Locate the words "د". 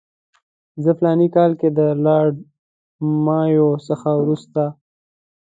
1.79-1.79